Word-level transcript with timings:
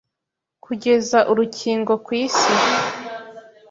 Kugeza 0.65 1.19
urukingo 1.31 1.93
ku 2.05 2.11
isi 2.23 2.51